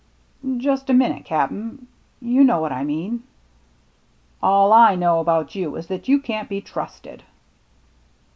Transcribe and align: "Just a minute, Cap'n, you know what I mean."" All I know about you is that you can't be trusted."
"Just 0.57 0.89
a 0.89 0.93
minute, 0.95 1.25
Cap'n, 1.25 1.85
you 2.19 2.43
know 2.43 2.59
what 2.59 2.71
I 2.71 2.83
mean."" 2.83 3.21
All 4.41 4.73
I 4.73 4.95
know 4.95 5.19
about 5.19 5.53
you 5.53 5.75
is 5.75 5.85
that 5.89 6.07
you 6.07 6.19
can't 6.19 6.49
be 6.49 6.59
trusted." 6.59 7.23